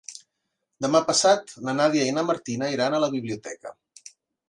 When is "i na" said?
2.09-2.25